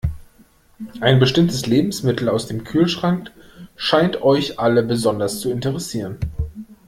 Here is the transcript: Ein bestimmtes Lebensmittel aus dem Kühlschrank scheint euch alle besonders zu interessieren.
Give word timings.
Ein 0.99 1.19
bestimmtes 1.19 1.67
Lebensmittel 1.67 2.27
aus 2.27 2.47
dem 2.47 2.63
Kühlschrank 2.63 3.29
scheint 3.75 4.23
euch 4.23 4.57
alle 4.57 4.81
besonders 4.81 5.41
zu 5.41 5.51
interessieren. 5.51 6.17